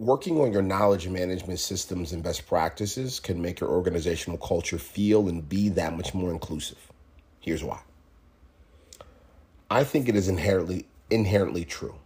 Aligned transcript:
working 0.00 0.40
on 0.40 0.50
your 0.50 0.62
knowledge 0.62 1.06
management 1.08 1.60
systems 1.60 2.12
and 2.12 2.22
best 2.22 2.46
practices 2.46 3.20
can 3.20 3.42
make 3.42 3.60
your 3.60 3.68
organizational 3.68 4.38
culture 4.38 4.78
feel 4.78 5.28
and 5.28 5.46
be 5.46 5.68
that 5.68 5.94
much 5.94 6.14
more 6.14 6.30
inclusive. 6.30 6.78
Here's 7.38 7.62
why. 7.62 7.80
I 9.70 9.84
think 9.84 10.08
it 10.08 10.16
is 10.16 10.26
inherently 10.26 10.86
inherently 11.10 11.66
true 11.66 11.96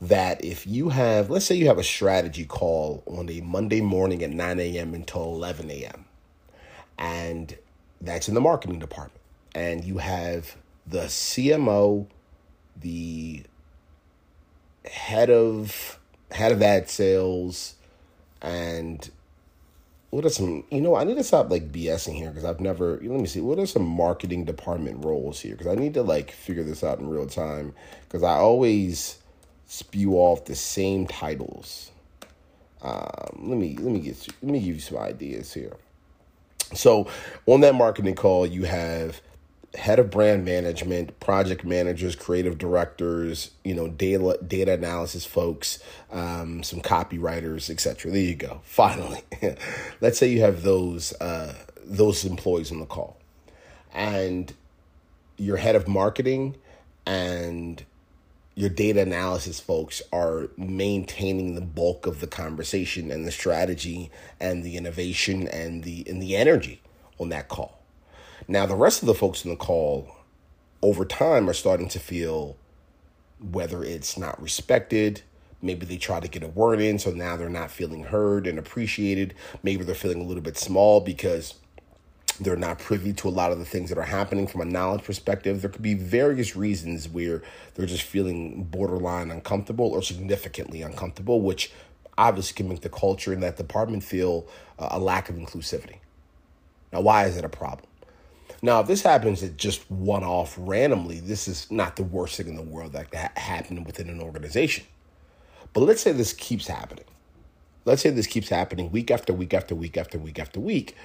that 0.00 0.44
if 0.44 0.68
you 0.68 0.90
have, 0.90 1.30
let's 1.30 1.44
say 1.44 1.56
you 1.56 1.66
have 1.66 1.78
a 1.78 1.84
strategy 1.84 2.44
call 2.44 3.02
on 3.06 3.28
a 3.28 3.40
Monday 3.40 3.80
morning 3.80 4.22
at 4.22 4.30
9 4.30 4.60
a.m. 4.60 4.94
until 4.94 5.22
11 5.22 5.70
a.m., 5.70 6.04
and 6.96 7.58
that's 8.00 8.28
in 8.28 8.34
the 8.34 8.40
marketing 8.40 8.78
department, 8.78 9.20
and 9.54 9.82
you 9.82 9.98
have 9.98 10.56
the 10.86 11.04
CMO, 11.04 12.06
the 12.76 13.42
head 14.84 15.30
of 15.30 15.98
head 16.34 16.52
of 16.52 16.62
ad 16.62 16.88
sales, 16.88 17.74
and 18.42 19.10
what 20.10 20.24
are 20.24 20.30
some 20.30 20.62
you 20.70 20.80
know 20.80 20.94
i 20.94 21.02
need 21.02 21.16
to 21.16 21.24
stop 21.24 21.50
like 21.50 21.72
bsing 21.72 22.14
here 22.14 22.28
because 22.28 22.44
i've 22.44 22.60
never 22.60 23.00
let 23.02 23.20
me 23.20 23.26
see 23.26 23.40
what 23.40 23.58
are 23.58 23.66
some 23.66 23.84
marketing 23.84 24.44
department 24.44 25.04
roles 25.04 25.40
here? 25.40 25.56
Because 25.56 25.66
i 25.66 25.74
need 25.74 25.94
to 25.94 26.02
like 26.02 26.30
figure 26.30 26.62
this 26.62 26.84
out 26.84 27.00
in 27.00 27.08
real 27.08 27.26
time 27.26 27.74
because 28.04 28.22
i 28.22 28.34
always 28.34 29.18
spew 29.66 30.14
off 30.14 30.44
the 30.44 30.54
same 30.54 31.06
titles. 31.06 31.90
Um, 32.82 33.48
let 33.48 33.58
me 33.58 33.76
let 33.76 33.92
me 33.92 34.00
get 34.00 34.16
let 34.42 34.52
me 34.52 34.60
give 34.60 34.74
you 34.74 34.80
some 34.80 34.98
ideas 34.98 35.52
here. 35.52 35.76
So 36.74 37.08
on 37.46 37.60
that 37.62 37.74
marketing 37.74 38.14
call 38.14 38.46
you 38.46 38.64
have 38.64 39.20
head 39.74 39.98
of 39.98 40.10
brand 40.10 40.44
management, 40.44 41.18
project 41.20 41.64
managers, 41.64 42.14
creative 42.16 42.58
directors, 42.58 43.50
you 43.64 43.74
know, 43.74 43.88
data 43.88 44.38
data 44.46 44.72
analysis 44.72 45.24
folks, 45.24 45.78
um, 46.10 46.62
some 46.62 46.80
copywriters, 46.80 47.70
etc. 47.70 48.10
There 48.10 48.20
you 48.20 48.34
go. 48.34 48.60
Finally, 48.64 49.22
let's 50.00 50.18
say 50.18 50.28
you 50.28 50.40
have 50.40 50.62
those 50.62 51.12
uh, 51.20 51.54
those 51.84 52.24
employees 52.24 52.70
on 52.70 52.80
the 52.80 52.86
call, 52.86 53.18
and 53.92 54.52
your 55.36 55.56
head 55.56 55.76
of 55.76 55.88
marketing 55.88 56.56
and 57.06 57.84
your 58.54 58.70
data 58.70 59.00
analysis 59.00 59.58
folks 59.58 60.00
are 60.12 60.48
maintaining 60.56 61.56
the 61.56 61.60
bulk 61.60 62.06
of 62.06 62.20
the 62.20 62.26
conversation 62.26 63.10
and 63.10 63.26
the 63.26 63.32
strategy 63.32 64.10
and 64.38 64.62
the 64.62 64.76
innovation 64.76 65.48
and 65.48 65.82
the 65.82 66.04
and 66.08 66.22
the 66.22 66.36
energy 66.36 66.80
on 67.18 67.30
that 67.30 67.48
call 67.48 67.83
now, 68.48 68.66
the 68.66 68.76
rest 68.76 69.02
of 69.02 69.06
the 69.06 69.14
folks 69.14 69.44
in 69.44 69.50
the 69.50 69.56
call 69.56 70.08
over 70.82 71.04
time 71.04 71.48
are 71.48 71.54
starting 71.54 71.88
to 71.88 71.98
feel 71.98 72.56
whether 73.40 73.82
it's 73.82 74.16
not 74.16 74.40
respected, 74.40 75.22
maybe 75.60 75.86
they 75.86 75.96
try 75.96 76.20
to 76.20 76.28
get 76.28 76.42
a 76.42 76.48
word 76.48 76.80
in, 76.80 76.98
so 76.98 77.10
now 77.10 77.36
they're 77.36 77.48
not 77.48 77.70
feeling 77.70 78.04
heard 78.04 78.46
and 78.46 78.58
appreciated. 78.58 79.34
Maybe 79.62 79.84
they're 79.84 79.94
feeling 79.94 80.20
a 80.20 80.24
little 80.24 80.42
bit 80.42 80.56
small 80.58 81.00
because 81.00 81.54
they're 82.40 82.56
not 82.56 82.78
privy 82.78 83.12
to 83.12 83.28
a 83.28 83.30
lot 83.30 83.52
of 83.52 83.58
the 83.58 83.64
things 83.64 83.88
that 83.88 83.98
are 83.98 84.02
happening 84.02 84.46
from 84.46 84.60
a 84.60 84.64
knowledge 84.64 85.04
perspective. 85.04 85.62
There 85.62 85.70
could 85.70 85.82
be 85.82 85.94
various 85.94 86.56
reasons 86.56 87.08
where 87.08 87.42
they're 87.74 87.86
just 87.86 88.02
feeling 88.02 88.64
borderline 88.64 89.30
uncomfortable 89.30 89.90
or 89.90 90.02
significantly 90.02 90.82
uncomfortable, 90.82 91.40
which 91.40 91.72
obviously 92.18 92.54
can 92.54 92.68
make 92.68 92.80
the 92.80 92.88
culture 92.88 93.32
in 93.32 93.40
that 93.40 93.56
department 93.56 94.02
feel 94.02 94.46
a 94.78 94.98
lack 94.98 95.28
of 95.28 95.36
inclusivity. 95.36 95.98
Now, 96.92 97.00
why 97.00 97.26
is 97.26 97.36
it 97.36 97.44
a 97.44 97.48
problem? 97.48 97.88
Now, 98.64 98.80
if 98.80 98.86
this 98.86 99.02
happens 99.02 99.42
at 99.42 99.58
just 99.58 99.90
one 99.90 100.24
off 100.24 100.56
randomly, 100.58 101.20
this 101.20 101.48
is 101.48 101.70
not 101.70 101.96
the 101.96 102.02
worst 102.02 102.38
thing 102.38 102.48
in 102.48 102.56
the 102.56 102.62
world 102.62 102.94
that 102.94 103.10
can 103.10 103.20
ha- 103.20 103.38
happen 103.38 103.84
within 103.84 104.08
an 104.08 104.22
organization. 104.22 104.86
But 105.74 105.82
let's 105.82 106.00
say 106.00 106.12
this 106.12 106.32
keeps 106.32 106.66
happening. 106.66 107.04
Let's 107.84 108.00
say 108.00 108.08
this 108.08 108.26
keeps 108.26 108.48
happening 108.48 108.90
week 108.90 109.10
after 109.10 109.34
week 109.34 109.52
after 109.52 109.74
week 109.74 109.98
after 109.98 110.16
week 110.16 110.38
after 110.38 110.60
week 110.60 110.96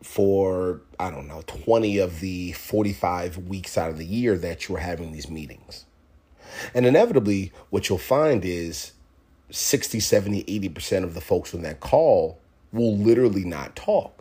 for, 0.00 0.80
I 1.00 1.10
don't 1.10 1.26
know, 1.26 1.42
20 1.48 1.98
of 1.98 2.20
the 2.20 2.52
45 2.52 3.48
weeks 3.48 3.76
out 3.76 3.90
of 3.90 3.98
the 3.98 4.06
year 4.06 4.38
that 4.38 4.68
you're 4.68 4.78
having 4.78 5.10
these 5.10 5.28
meetings. 5.28 5.86
And 6.72 6.86
inevitably, 6.86 7.50
what 7.70 7.88
you'll 7.88 7.98
find 7.98 8.44
is 8.44 8.92
60, 9.50 9.98
70, 9.98 10.44
80% 10.44 11.02
of 11.02 11.14
the 11.14 11.20
folks 11.20 11.52
on 11.52 11.62
that 11.62 11.80
call 11.80 12.38
will 12.70 12.96
literally 12.96 13.44
not 13.44 13.74
talk 13.74 14.15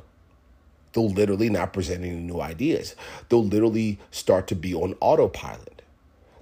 they'll 0.95 1.09
literally 1.09 1.49
not 1.49 1.73
present 1.73 2.03
any 2.03 2.15
new 2.15 2.39
ideas. 2.39 2.95
They'll 3.29 3.43
literally 3.43 3.99
start 4.11 4.47
to 4.47 4.55
be 4.55 4.73
on 4.73 4.95
autopilot. 5.01 5.81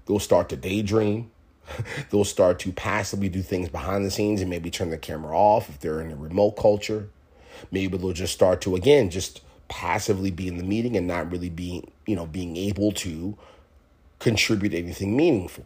They'll 0.06 0.20
start 0.20 0.48
to 0.50 0.56
daydream. 0.56 1.32
they'll 2.12 2.24
start 2.24 2.60
to 2.60 2.72
passively 2.72 3.30
do 3.30 3.42
things 3.42 3.68
behind 3.68 4.06
the 4.06 4.12
scenes 4.12 4.42
and 4.42 4.50
maybe 4.50 4.70
turn 4.70 4.92
the 4.92 4.98
camera 4.98 5.36
off 5.36 5.70
if 5.70 5.80
they're 5.80 6.02
in 6.02 6.12
a 6.12 6.16
remote 6.16 6.52
culture. 6.52 7.10
Maybe 7.72 7.98
they'll 7.98 8.14
just 8.14 8.34
start 8.34 8.62
to 8.62 8.76
again 8.76 9.10
just 9.10 9.42
passively 9.70 10.30
be 10.30 10.48
in 10.48 10.58
the 10.58 10.64
meeting 10.64 10.96
and 10.96 11.08
not 11.08 11.32
really 11.32 11.50
being, 11.50 11.92
you 12.06 12.16
know, 12.16 12.28
being 12.28 12.56
able 12.56 12.92
to 12.92 13.36
contribute 14.20 14.74
anything 14.74 15.18
meaningful. 15.18 15.66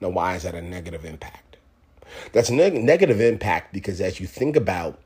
Now, 0.00 0.08
why 0.08 0.36
is 0.36 0.44
that 0.44 0.54
a 0.54 0.62
negative 0.62 1.04
impact? 1.04 1.56
That's 2.32 2.48
a 2.48 2.54
neg- 2.54 2.82
negative 2.82 3.20
impact 3.20 3.74
because 3.74 4.00
as 4.00 4.20
you 4.20 4.26
think 4.26 4.56
about 4.56 5.00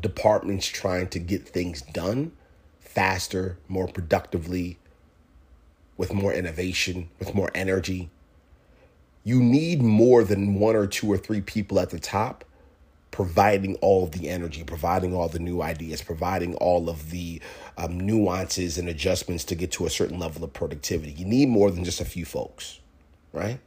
departments 0.00 0.66
trying 0.66 1.08
to 1.08 1.18
get 1.18 1.48
things 1.48 1.82
done 1.82 2.32
faster, 2.80 3.58
more 3.68 3.88
productively, 3.88 4.78
with 5.96 6.12
more 6.12 6.32
innovation, 6.32 7.08
with 7.18 7.34
more 7.34 7.50
energy. 7.54 8.10
You 9.22 9.42
need 9.42 9.82
more 9.82 10.22
than 10.24 10.54
one 10.54 10.76
or 10.76 10.86
two 10.86 11.10
or 11.10 11.16
three 11.16 11.40
people 11.40 11.80
at 11.80 11.90
the 11.90 11.98
top 11.98 12.44
providing 13.14 13.76
all 13.76 14.02
of 14.02 14.10
the 14.10 14.28
energy, 14.28 14.64
providing 14.64 15.14
all 15.14 15.28
the 15.28 15.38
new 15.38 15.62
ideas, 15.62 16.02
providing 16.02 16.56
all 16.56 16.88
of 16.88 17.12
the 17.12 17.40
um, 17.78 18.00
nuances 18.00 18.76
and 18.76 18.88
adjustments 18.88 19.44
to 19.44 19.54
get 19.54 19.70
to 19.70 19.86
a 19.86 19.90
certain 19.90 20.18
level 20.18 20.42
of 20.42 20.52
productivity. 20.52 21.12
You 21.12 21.24
need 21.24 21.48
more 21.48 21.70
than 21.70 21.84
just 21.84 22.00
a 22.00 22.04
few 22.04 22.24
folks, 22.24 22.80
right? 23.32 23.60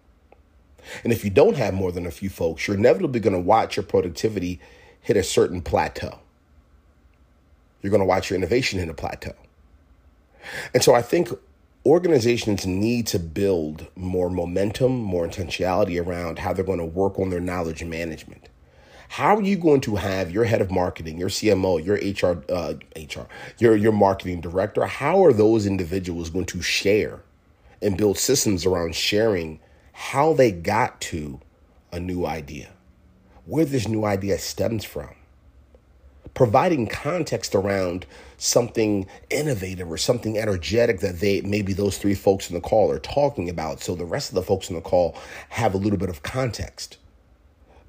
And 1.01 1.13
if 1.13 1.23
you 1.23 1.29
don't 1.29 1.55
have 1.55 1.73
more 1.73 1.93
than 1.93 2.05
a 2.05 2.11
few 2.11 2.29
folks, 2.29 2.67
you're 2.67 2.75
inevitably 2.75 3.21
going 3.21 3.35
to 3.35 3.39
watch 3.39 3.77
your 3.77 3.85
productivity 3.85 4.59
hit 5.07 5.16
a 5.16 5.23
certain 5.23 5.62
plateau. 5.62 6.19
You're 7.81 7.91
going 7.91 8.01
to 8.01 8.06
watch 8.06 8.29
your 8.29 8.35
innovation 8.35 8.78
hit 8.78 8.90
a 8.90 8.94
plateau. 8.94 9.35
And 10.73 10.84
so 10.84 10.94
I 10.94 11.01
think 11.01 11.29
organizations 11.85 12.66
need 12.66 13.07
to 13.07 13.17
build 13.17 13.88
more 13.96 14.29
momentum, 14.29 14.91
more 14.91 15.25
intentionality 15.25 16.06
around 16.06 16.40
how 16.40 16.51
they're 16.51 16.66
going 16.66 16.79
to 16.79 16.85
work 16.85 17.17
on 17.19 17.29
their 17.29 17.40
knowledge 17.40 17.81
management. 17.85 18.50
How 19.07 19.38
are 19.38 19.41
you 19.41 19.56
going 19.56 19.79
to 19.81 19.96
have 19.96 20.29
your 20.29 20.44
head 20.44 20.59
of 20.59 20.69
marketing, 20.69 21.17
your 21.17 21.29
CMO, 21.29 21.81
your 21.81 21.96
HR, 21.96 22.44
uh, 22.51 22.73
HR, 22.97 23.29
your 23.59 23.78
your 23.78 23.94
marketing 23.94 24.41
director? 24.41 24.85
How 24.85 25.23
are 25.23 25.31
those 25.31 25.66
individuals 25.66 26.29
going 26.29 26.47
to 26.47 26.62
share 26.62 27.22
and 27.81 27.96
build 27.96 28.17
systems 28.17 28.66
around 28.66 28.94
sharing 28.94 29.62
how 29.94 30.34
they 30.34 30.51
got 30.51 31.00
to 31.00 31.40
a 31.94 32.00
new 32.01 32.25
idea, 32.25 32.72
where 33.47 33.66
this 33.66 33.88
new 33.88 34.06
idea 34.06 34.38
stems 34.38 34.84
from? 34.84 35.09
providing 36.38 36.85
context 36.85 37.56
around 37.56 38.06
something 38.38 39.08
innovative 39.31 39.91
or 39.91 39.97
something 39.97 40.38
energetic 40.38 41.00
that 41.00 41.19
they 41.19 41.41
maybe 41.41 41.74
those 41.74 41.97
three 41.97 42.13
folks 42.13 42.47
in 42.47 42.53
the 42.53 42.62
call 42.62 42.91
are 42.91 43.00
talking 43.00 43.50
about 43.50 43.81
so 43.81 43.96
the 43.96 44.06
rest 44.06 44.30
of 44.30 44.35
the 44.35 44.44
folks 44.44 44.69
in 44.69 44.75
the 44.75 44.81
call 44.81 45.18
have 45.50 45.74
a 45.74 45.78
little 45.78 45.97
bit 45.97 46.09
of 46.09 46.22
context 46.22 46.97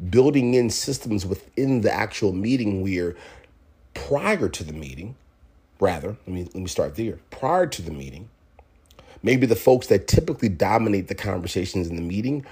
building 0.08 0.54
in 0.54 0.70
systems 0.70 1.26
within 1.26 1.82
the 1.82 1.92
actual 1.92 2.32
meeting 2.32 2.80
where 2.80 3.14
prior 3.92 4.48
to 4.48 4.64
the 4.64 4.72
meeting 4.72 5.14
rather 5.78 6.16
let 6.26 6.28
me 6.28 6.44
let 6.44 6.56
me 6.56 6.68
start 6.68 6.96
there 6.96 7.18
prior 7.30 7.66
to 7.66 7.82
the 7.82 7.90
meeting 7.90 8.30
maybe 9.22 9.44
the 9.44 9.56
folks 9.56 9.88
that 9.88 10.08
typically 10.08 10.48
dominate 10.48 11.08
the 11.08 11.14
conversations 11.14 11.86
in 11.88 11.96
the 11.96 12.02
meeting 12.02 12.46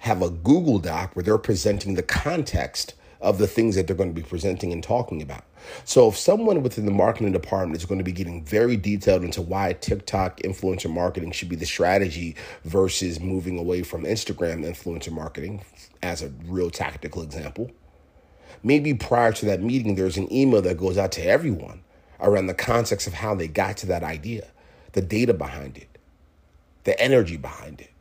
have 0.00 0.22
a 0.22 0.30
google 0.30 0.78
doc 0.78 1.14
where 1.14 1.22
they're 1.22 1.38
presenting 1.38 1.94
the 1.94 2.02
context 2.02 2.94
of 3.20 3.36
the 3.36 3.46
things 3.46 3.76
that 3.76 3.86
they're 3.86 3.96
going 3.96 4.14
to 4.14 4.18
be 4.18 4.26
presenting 4.26 4.72
and 4.72 4.82
talking 4.82 5.20
about. 5.20 5.44
So 5.84 6.08
if 6.08 6.16
someone 6.16 6.62
within 6.62 6.86
the 6.86 6.90
marketing 6.90 7.32
department 7.32 7.76
is 7.76 7.84
going 7.84 7.98
to 7.98 8.04
be 8.04 8.12
getting 8.12 8.42
very 8.42 8.76
detailed 8.76 9.24
into 9.24 9.42
why 9.42 9.74
TikTok 9.74 10.40
influencer 10.40 10.90
marketing 10.90 11.32
should 11.32 11.50
be 11.50 11.56
the 11.56 11.66
strategy 11.66 12.34
versus 12.64 13.20
moving 13.20 13.58
away 13.58 13.82
from 13.82 14.04
Instagram 14.04 14.64
influencer 14.64 15.12
marketing 15.12 15.62
as 16.02 16.22
a 16.22 16.32
real 16.46 16.70
tactical 16.70 17.22
example, 17.22 17.70
maybe 18.62 18.94
prior 18.94 19.32
to 19.32 19.44
that 19.46 19.62
meeting 19.62 19.96
there's 19.96 20.16
an 20.16 20.32
email 20.32 20.62
that 20.62 20.78
goes 20.78 20.96
out 20.96 21.12
to 21.12 21.22
everyone 21.22 21.82
around 22.20 22.46
the 22.46 22.54
context 22.54 23.06
of 23.06 23.12
how 23.12 23.34
they 23.34 23.48
got 23.48 23.76
to 23.76 23.86
that 23.86 24.02
idea, 24.02 24.48
the 24.92 25.02
data 25.02 25.34
behind 25.34 25.76
it, 25.76 25.98
the 26.84 26.98
energy 26.98 27.36
behind 27.36 27.82
it. 27.82 27.99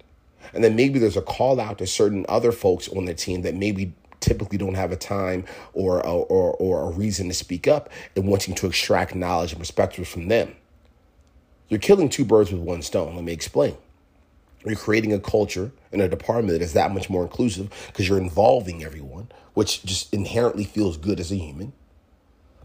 And 0.54 0.64
then 0.64 0.76
maybe 0.76 1.00
there's 1.00 1.18
a 1.18 1.22
call 1.22 1.60
out 1.60 1.78
to 1.80 1.88
certain 1.88 2.26
other 2.30 2.52
folks 2.52 2.88
on 2.90 3.06
the 3.06 3.14
team 3.14 3.44
that 3.44 3.56
maybe 3.56 3.94
typically 4.20 4.58
don't 4.58 4.76
have 4.76 4.92
a 4.92 4.98
time 4.98 5.46
or, 5.74 6.06
or, 6.06 6.54
or 6.54 6.92
a 6.92 6.94
reason 6.94 7.28
to 7.30 7.34
speak 7.34 7.68
up 7.68 7.90
and 8.16 8.28
wanting 8.28 8.56
to 8.56 8.68
extract 8.68 9.16
knowledge 9.16 9.52
and 9.52 9.60
perspectives 9.60 10.10
from 10.10 10.28
them. 10.28 10.56
You're 11.70 11.80
killing 11.80 12.10
two 12.10 12.26
birds 12.26 12.52
with 12.52 12.62
one 12.62 12.82
stone. 12.82 13.16
Let 13.16 13.24
me 13.24 13.32
explain. 13.32 13.78
You're 14.66 14.76
creating 14.76 15.14
a 15.14 15.20
culture 15.20 15.72
in 15.92 16.02
a 16.02 16.10
department 16.10 16.60
that 16.60 16.64
is 16.64 16.74
that 16.74 16.92
much 16.94 17.10
more 17.10 17.24
inclusive 17.24 17.70
because 17.88 18.10
you're 18.10 18.18
involving 18.18 18.84
everyone, 18.84 19.30
which 19.54 19.84
just 19.84 20.14
inherently 20.14 20.66
feels 20.66 20.98
good 20.98 21.20
as 21.20 21.32
a 21.32 21.36
human, 21.36 21.72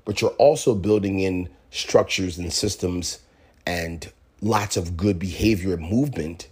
but 0.04 0.20
you're 0.20 0.30
also 0.32 0.74
building 0.74 1.20
in 1.20 1.48
structures 1.70 2.38
and 2.38 2.52
systems 2.52 3.20
and 3.66 4.12
lots 4.40 4.76
of 4.76 4.96
good 4.96 5.18
behavior 5.18 5.74
and 5.74 5.88
movement 5.88 6.48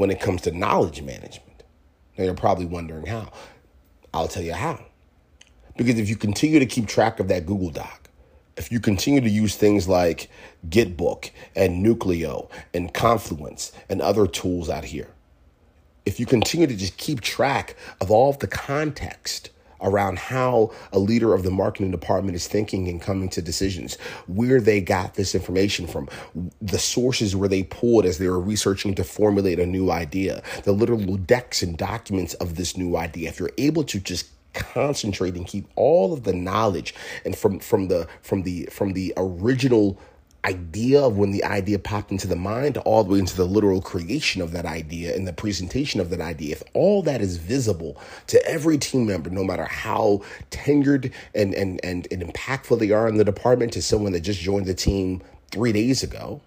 when 0.00 0.10
it 0.10 0.18
comes 0.18 0.40
to 0.40 0.50
knowledge 0.50 1.02
management. 1.02 1.62
Now 2.16 2.24
you're 2.24 2.32
probably 2.32 2.64
wondering 2.64 3.04
how. 3.04 3.30
I'll 4.14 4.28
tell 4.28 4.42
you 4.42 4.54
how. 4.54 4.82
Because 5.76 5.98
if 5.98 6.08
you 6.08 6.16
continue 6.16 6.58
to 6.58 6.64
keep 6.64 6.86
track 6.86 7.20
of 7.20 7.28
that 7.28 7.44
Google 7.44 7.68
Doc, 7.68 8.08
if 8.56 8.72
you 8.72 8.80
continue 8.80 9.20
to 9.20 9.28
use 9.28 9.56
things 9.56 9.86
like 9.88 10.30
Gitbook 10.70 11.32
and 11.54 11.84
Nuclino 11.84 12.48
and 12.72 12.94
Confluence 12.94 13.72
and 13.90 14.00
other 14.00 14.26
tools 14.26 14.70
out 14.70 14.84
here, 14.84 15.10
if 16.06 16.18
you 16.18 16.24
continue 16.24 16.66
to 16.66 16.76
just 16.76 16.96
keep 16.96 17.20
track 17.20 17.76
of 18.00 18.10
all 18.10 18.30
of 18.30 18.38
the 18.38 18.46
context 18.46 19.50
around 19.82 20.18
how 20.18 20.70
a 20.92 20.98
leader 20.98 21.34
of 21.34 21.42
the 21.42 21.50
marketing 21.50 21.90
department 21.90 22.36
is 22.36 22.46
thinking 22.46 22.88
and 22.88 23.00
coming 23.00 23.28
to 23.30 23.42
decisions, 23.42 23.96
where 24.26 24.60
they 24.60 24.80
got 24.80 25.14
this 25.14 25.34
information 25.34 25.86
from, 25.86 26.08
the 26.60 26.78
sources 26.78 27.34
where 27.34 27.48
they 27.48 27.62
pulled 27.62 28.04
as 28.04 28.18
they 28.18 28.28
were 28.28 28.40
researching 28.40 28.94
to 28.94 29.04
formulate 29.04 29.58
a 29.58 29.66
new 29.66 29.90
idea, 29.90 30.42
the 30.64 30.72
literal 30.72 31.16
decks 31.16 31.62
and 31.62 31.76
documents 31.76 32.34
of 32.34 32.56
this 32.56 32.76
new 32.76 32.96
idea. 32.96 33.28
If 33.28 33.38
you're 33.38 33.50
able 33.58 33.84
to 33.84 34.00
just 34.00 34.26
concentrate 34.52 35.34
and 35.34 35.46
keep 35.46 35.68
all 35.76 36.12
of 36.12 36.24
the 36.24 36.32
knowledge 36.32 36.94
and 37.24 37.36
from 37.36 37.60
from 37.60 37.88
the 37.88 38.08
from 38.22 38.42
the 38.42 38.68
from 38.70 38.94
the 38.94 39.14
original 39.16 39.98
idea 40.44 41.02
of 41.02 41.18
when 41.18 41.30
the 41.32 41.44
idea 41.44 41.78
popped 41.78 42.10
into 42.12 42.26
the 42.28 42.36
mind 42.36 42.78
all 42.78 43.04
the 43.04 43.12
way 43.12 43.18
into 43.18 43.36
the 43.36 43.44
literal 43.46 43.82
creation 43.82 44.42
of 44.42 44.52
that 44.52 44.66
idea 44.66 45.14
and 45.14 45.26
the 45.28 45.32
presentation 45.32 46.00
of 46.00 46.10
that 46.10 46.20
idea. 46.20 46.52
If 46.52 46.62
all 46.74 47.02
that 47.02 47.20
is 47.20 47.36
visible 47.38 47.98
to 48.28 48.44
every 48.46 48.78
team 48.78 49.06
member 49.06 49.30
no 49.30 49.44
matter 49.44 49.64
how 49.64 50.22
tenured 50.50 51.12
and 51.34 51.54
and 51.54 51.80
and, 51.84 52.08
and 52.10 52.22
impactful 52.22 52.78
they 52.78 52.90
are 52.92 53.08
in 53.08 53.16
the 53.16 53.24
department 53.24 53.72
to 53.74 53.82
someone 53.82 54.12
that 54.12 54.20
just 54.20 54.40
joined 54.40 54.66
the 54.66 54.74
team 54.74 55.22
three 55.52 55.72
days 55.72 56.02
ago 56.02 56.40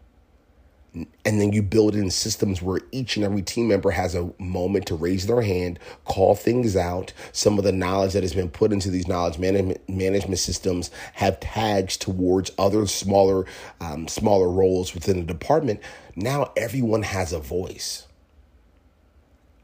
and 0.94 1.42
then 1.42 1.52
you 1.52 1.64
build 1.64 1.96
in 1.96 2.12
systems 2.12 2.62
where 2.62 2.82
each 2.92 3.16
and 3.16 3.26
every 3.26 3.42
team 3.42 3.68
member 3.68 3.92
has 3.92 4.14
a 4.14 4.32
moment 4.38 4.86
to 4.88 4.96
raise 4.96 5.26
their 5.26 5.42
hand, 5.42 5.80
call 6.06 6.36
things 6.36 6.76
out. 6.76 7.14
Some 7.32 7.58
of 7.58 7.64
the 7.64 7.72
knowledge 7.72 8.14
that 8.14 8.24
has 8.24 8.34
been 8.34 8.50
put 8.50 8.72
into 8.72 8.92
these 8.92 9.08
knowledge 9.08 9.40
management 9.40 9.88
management 9.90 10.40
systems 10.40 10.92
have 11.14 11.40
tags 11.40 11.98
towards 11.98 12.52
other 12.60 12.86
smaller 12.86 13.46
um, 13.82 14.08
smaller 14.08 14.50
roles 14.50 14.94
within 14.94 15.18
the 15.18 15.26
department. 15.26 15.80
Now 16.16 16.52
everyone 16.56 17.04
has 17.04 17.34
a 17.34 17.40
voice, 17.40 18.08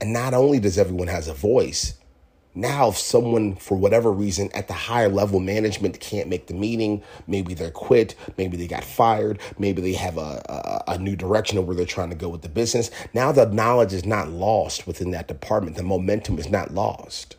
and 0.01 0.11
not 0.11 0.33
only 0.33 0.59
does 0.59 0.79
everyone 0.79 1.07
has 1.07 1.27
a 1.27 1.33
voice, 1.33 1.93
now, 2.55 2.89
if 2.89 2.97
someone, 2.97 3.55
for 3.55 3.77
whatever 3.77 4.11
reason, 4.11 4.49
at 4.55 4.67
the 4.67 4.73
higher 4.73 5.07
level 5.07 5.39
management 5.39 5.99
can't 5.99 6.27
make 6.27 6.47
the 6.47 6.55
meeting, 6.55 7.03
maybe 7.27 7.53
they're 7.53 7.69
quit, 7.69 8.15
maybe 8.37 8.57
they 8.57 8.65
got 8.65 8.83
fired, 8.83 9.39
maybe 9.59 9.83
they 9.83 9.93
have 9.93 10.17
a, 10.17 10.83
a, 10.87 10.93
a, 10.93 10.97
new 10.97 11.15
direction 11.15 11.59
of 11.59 11.67
where 11.67 11.75
they're 11.75 11.85
trying 11.85 12.09
to 12.09 12.15
go 12.15 12.27
with 12.27 12.41
the 12.41 12.49
business. 12.49 12.89
Now, 13.13 13.31
the 13.31 13.45
knowledge 13.45 13.93
is 13.93 14.03
not 14.03 14.29
lost 14.29 14.87
within 14.87 15.11
that 15.11 15.27
department, 15.27 15.77
the 15.77 15.83
momentum 15.83 16.39
is 16.39 16.49
not 16.49 16.73
lost. 16.73 17.35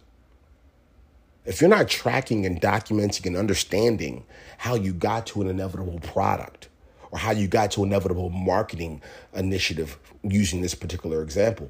If 1.45 1.61
you're 1.61 1.71
not 1.71 1.89
tracking 1.89 2.47
and 2.47 2.61
documenting 2.61 3.27
and 3.27 3.37
understanding 3.37 4.25
how 4.59 4.77
you 4.77 4.93
got 4.93 5.27
to 5.29 5.43
an 5.43 5.49
inevitable 5.49 5.99
product 5.99 6.69
or 7.11 7.19
how 7.19 7.33
you 7.33 7.49
got 7.49 7.73
to 7.73 7.83
an 7.83 7.89
inevitable 7.89 8.31
marketing 8.31 9.03
initiative 9.35 9.99
using 10.23 10.61
this 10.61 10.77
particular 10.77 11.23
example, 11.23 11.69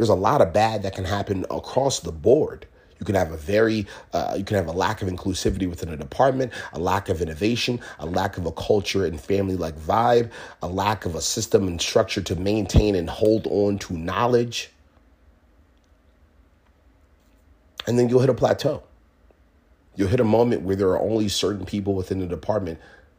there's 0.00 0.08
a 0.08 0.14
lot 0.14 0.40
of 0.40 0.50
bad 0.54 0.82
that 0.82 0.94
can 0.94 1.04
happen 1.04 1.44
across 1.50 2.00
the 2.00 2.10
board. 2.10 2.64
You 2.98 3.04
can 3.04 3.14
have 3.16 3.32
a 3.32 3.36
very, 3.36 3.86
uh, 4.14 4.34
you 4.34 4.44
can 4.44 4.56
have 4.56 4.66
a 4.66 4.72
lack 4.72 5.02
of 5.02 5.08
inclusivity 5.08 5.68
within 5.68 5.90
a 5.90 5.96
department, 5.98 6.54
a 6.72 6.78
lack 6.78 7.10
of 7.10 7.20
innovation, 7.20 7.78
a 7.98 8.06
lack 8.06 8.38
of 8.38 8.46
a 8.46 8.52
culture 8.52 9.04
and 9.04 9.20
family 9.20 9.56
like 9.56 9.78
vibe, 9.78 10.30
a 10.62 10.68
lack 10.68 11.04
of 11.04 11.16
a 11.16 11.20
system 11.20 11.68
and 11.68 11.82
structure 11.82 12.22
to 12.22 12.34
maintain 12.34 12.94
and 12.94 13.10
hold 13.10 13.46
on 13.48 13.78
to 13.80 13.92
knowledge. 13.92 14.70
And 17.86 17.98
then 17.98 18.08
you'll 18.08 18.20
hit 18.20 18.30
a 18.30 18.34
plateau. 18.34 18.82
You'll 19.96 20.08
hit 20.08 20.20
a 20.20 20.24
moment 20.24 20.62
where 20.62 20.76
there 20.76 20.88
are 20.88 21.02
only 21.02 21.28
certain 21.28 21.66
people 21.66 21.94
within 21.94 22.20
the 22.20 22.26
department 22.26 22.78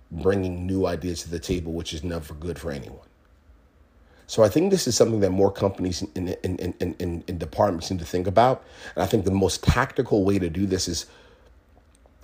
bringing 0.09 0.65
new 0.65 0.87
ideas 0.87 1.21
to 1.21 1.29
the 1.29 1.37
table, 1.37 1.73
which 1.73 1.93
is 1.93 2.03
never 2.03 2.33
good 2.33 2.57
for 2.57 2.71
anyone. 2.71 3.10
So 4.31 4.43
I 4.43 4.47
think 4.47 4.71
this 4.71 4.87
is 4.87 4.95
something 4.95 5.19
that 5.19 5.31
more 5.31 5.51
companies 5.51 6.01
and 6.01 6.29
in, 6.41 6.55
in, 6.57 6.73
in, 6.79 7.23
in, 7.27 7.37
departments 7.37 7.91
need 7.91 7.99
to 7.99 8.05
think 8.05 8.27
about. 8.27 8.63
And 8.95 9.03
I 9.03 9.05
think 9.05 9.25
the 9.25 9.31
most 9.31 9.61
tactical 9.61 10.23
way 10.23 10.39
to 10.39 10.49
do 10.49 10.65
this 10.65 10.87
is 10.87 11.05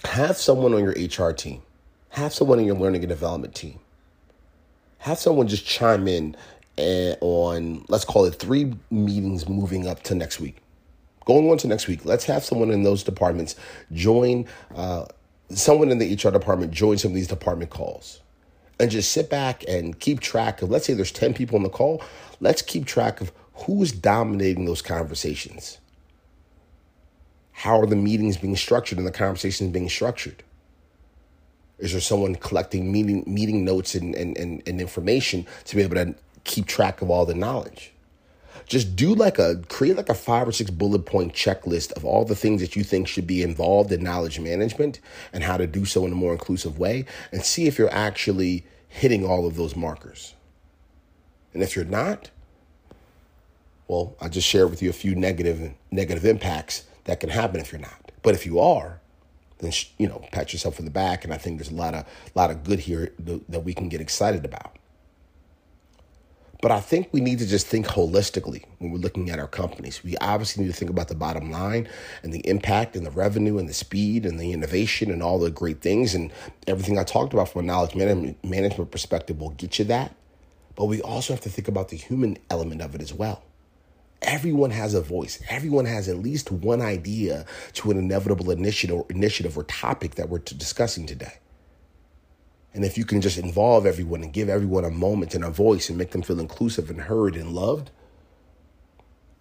have 0.06 0.38
someone 0.38 0.74
on 0.74 0.80
your 0.86 0.94
HR 0.94 1.34
team, 1.34 1.64
have 2.12 2.34
someone 2.34 2.60
in 2.60 2.66
your 2.66 2.78
learning 2.78 3.02
and 3.02 3.10
development 3.10 3.56
team, 3.56 3.80
have 5.00 5.20
someone 5.20 5.50
just 5.50 5.66
chime 5.66 6.08
in 6.08 6.38
eh, 6.78 7.16
on, 7.20 7.84
let's 7.90 8.06
call 8.06 8.24
it 8.24 8.36
three 8.36 8.74
meetings 8.90 9.50
moving 9.50 9.86
up 9.86 10.02
to 10.04 10.16
next 10.16 10.40
week. 10.40 10.60
Going 11.26 11.52
on 11.52 11.58
to 11.58 11.68
next 11.68 11.90
week, 11.90 12.06
let's 12.06 12.24
have 12.24 12.46
someone 12.46 12.72
in 12.72 12.84
those 12.84 13.04
departments 13.04 13.58
join, 13.92 14.46
uh, 14.74 15.08
someone 15.50 15.92
in 15.92 15.98
the 15.98 16.14
HR 16.14 16.32
department 16.32 16.72
join 16.72 16.98
some 16.98 17.12
of 17.12 17.16
these 17.16 17.28
department 17.28 17.70
calls 17.70 18.22
and 18.80 18.92
just 18.92 19.12
sit 19.12 19.30
back 19.30 19.64
and 19.68 20.00
keep 20.00 20.20
track 20.20 20.62
of, 20.62 20.70
let's 20.70 20.86
say 20.86 20.94
there's 20.94 21.12
10 21.12 21.34
people 21.34 21.58
on 21.58 21.64
the 21.64 21.70
call, 21.70 22.02
let's 22.40 22.62
keep 22.62 22.86
track 22.86 23.22
of 23.22 23.32
who's 23.54 23.92
dominating 23.92 24.66
those 24.66 24.82
conversations. 24.82 25.80
How 27.52 27.80
are 27.80 27.88
the 27.88 27.96
meetings 27.96 28.38
being 28.38 28.56
structured 28.56 29.00
and 29.00 29.08
the 29.08 29.12
conversations 29.12 29.72
being 29.72 29.90
structured? 29.90 30.44
Is 31.80 31.92
there 31.92 32.02
someone 32.02 32.36
collecting 32.36 32.92
meeting 32.92 33.24
meeting 33.28 33.66
notes 33.66 33.96
and, 33.96 34.16
and, 34.16 34.38
and, 34.38 34.68
and 34.68 34.82
information 34.82 35.46
to 35.66 35.76
be 35.76 35.82
able 35.82 35.96
to 35.96 36.16
keep 36.44 36.66
track 36.66 37.02
of 37.02 37.10
all 37.10 37.26
the 37.26 37.36
knowledge? 37.36 37.94
Just 38.66 38.96
do 38.96 39.14
like 39.14 39.40
a 39.40 39.62
create 39.70 39.98
like 39.98 40.10
a 40.10 40.14
five 40.14 40.48
or 40.48 40.52
six 40.52 40.70
bullet 40.70 41.06
point 41.06 41.34
checklist 41.34 41.92
of 41.94 42.06
all 42.06 42.26
the 42.26 42.36
things 42.36 42.62
that 42.62 42.76
you 42.76 42.84
think 42.84 43.08
should 43.08 43.28
be 43.28 43.42
involved 43.42 43.92
in 43.92 44.04
knowledge 44.04 44.40
management 44.40 45.00
and 45.34 45.44
how 45.44 45.58
to 45.58 45.68
do 45.68 45.86
so 45.86 46.06
in 46.06 46.12
a 46.12 46.16
more 46.16 46.32
inclusive 46.32 46.80
way 46.80 47.06
and 47.32 47.44
see 47.44 47.68
if 47.68 47.78
you're 47.78 47.94
actually 47.94 48.66
hitting 48.88 49.26
all 49.26 49.46
of 49.46 49.56
those 49.56 49.76
markers. 49.76 50.34
And 51.54 51.64
if 51.64 51.76
you're 51.76 51.86
not, 51.86 52.30
well, 53.88 54.16
I 54.22 54.28
just 54.28 54.48
shared 54.48 54.70
with 54.70 54.82
you 54.82 54.90
a 54.90 54.94
few 54.94 55.16
negative 55.16 55.74
negative 55.92 56.26
impacts 56.26 56.86
that 57.06 57.20
can 57.20 57.30
happen 57.30 57.60
if 57.60 57.72
you're 57.72 57.82
not. 57.82 58.12
But 58.22 58.36
if 58.36 58.46
you 58.46 58.60
are, 58.60 59.00
then 59.60 59.72
you 59.98 60.08
know, 60.08 60.26
pat 60.32 60.54
yourself 60.54 60.80
in 60.80 60.86
the 60.86 60.92
back 60.92 61.24
and 61.24 61.34
I 61.34 61.38
think 61.38 61.58
there's 61.58 61.72
a 61.72 61.76
lot 61.76 61.94
of 61.94 62.06
lot 62.36 62.52
of 62.52 62.64
good 62.64 62.80
here 62.80 63.14
that 63.18 63.62
we 63.62 63.74
can 63.74 63.90
get 63.90 64.02
excited 64.02 64.46
about. 64.46 64.77
But 66.62 66.72
I 66.72 66.80
think 66.80 67.10
we 67.12 67.22
need 67.22 67.38
to 67.40 67.46
just 67.46 67.68
think 67.68 67.86
holistically 67.86 68.66
when 68.80 68.92
we're 68.92 68.98
looking 68.98 69.30
at 69.30 69.38
our 69.38 69.48
companies. 69.48 70.04
We 70.04 70.18
obviously 70.18 70.64
need 70.64 70.72
to 70.72 70.78
think 70.78 70.90
about 70.90 71.08
the 71.08 71.16
bottom 71.16 71.52
line 71.52 71.88
and 72.24 72.34
the 72.34 72.48
impact 72.48 72.96
and 72.96 73.06
the 73.06 73.12
revenue 73.12 73.60
and 73.60 73.70
the 73.70 73.76
speed 73.76 74.26
and 74.26 74.40
the 74.40 74.52
innovation 74.54 75.12
and 75.12 75.22
all 75.22 75.38
the 75.38 75.52
great 75.52 75.82
things 75.82 76.16
and 76.16 76.32
everything 76.66 76.98
I 76.98 77.04
talked 77.04 77.34
about 77.34 77.50
from 77.50 77.62
a 77.62 77.68
knowledge 77.68 77.96
management 77.96 78.90
perspective 78.92 79.40
will 79.40 79.52
get 79.52 79.78
you 79.78 79.86
that. 79.86 80.16
But 80.76 80.86
we 80.86 81.00
also 81.02 81.34
have 81.34 81.42
to 81.42 81.50
think 81.50 81.68
about 81.68 81.90
the 81.90 81.98
human 81.98 82.38
element 82.50 82.82
of 82.82 82.96
it 82.96 83.02
as 83.02 83.14
well. 83.14 83.44
Everyone 84.24 84.72
has 84.72 84.96
a 84.96 85.02
voice. 85.02 85.40
Everyone 85.48 85.86
has 85.86 86.10
at 86.10 86.18
least 86.18 86.52
one 86.52 86.82
idea 86.82 87.46
to 87.74 87.92
an 87.92 87.98
inevitable 87.98 88.50
initiative, 88.50 89.04
initiative 89.10 89.56
or 89.56 89.64
topic 89.64 90.16
that 90.16 90.30
we're 90.30 90.40
discussing 90.40 91.06
today. 91.06 91.34
And 92.78 92.86
if 92.86 92.96
you 92.96 93.06
can 93.06 93.22
just 93.22 93.40
involve 93.40 93.88
everyone 93.88 94.22
and 94.22 94.32
give 94.32 94.50
everyone 94.50 94.86
a 94.86 94.92
moment 94.92 95.34
and 95.34 95.44
a 95.44 95.50
voice 95.50 95.90
and 95.90 95.98
make 95.98 96.12
them 96.12 96.22
feel 96.22 96.40
inclusive 96.40 96.92
and 96.92 97.02
heard 97.02 97.36
and 97.36 97.52
loved, 97.52 97.90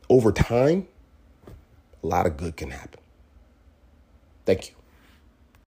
over 0.08 0.32
time, 0.32 0.88
a 2.02 2.06
lot 2.06 2.24
of 2.24 2.38
good 2.38 2.56
can 2.56 2.70
happen. 2.70 2.98
Thank 4.46 4.70
you. 4.70 4.85